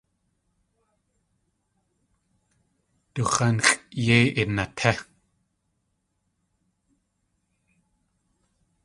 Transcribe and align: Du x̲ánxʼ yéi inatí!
Du 3.13 3.21
x̲ánxʼ 3.33 3.71
yéi 4.05 4.27
inatí! 4.41 4.91